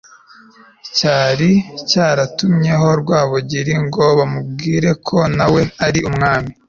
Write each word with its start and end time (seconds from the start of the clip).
cyari 0.97 1.51
cyatumyeho 1.89 2.87
rwabugiri 3.01 3.73
ngo 3.85 4.03
bamubwire 4.17 4.89
ko 5.07 5.17
na 5.37 5.45
we 5.53 5.61
ari 5.87 5.99
umwami 6.09 6.51